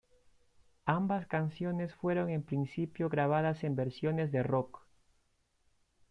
Ambas 0.87 1.27
canciones 1.27 1.93
fueron 1.93 2.31
en 2.31 2.41
principio 2.41 3.07
grabadas 3.07 3.63
en 3.63 3.75
versiones 3.75 4.31
de 4.31 4.41
rock. 4.41 4.79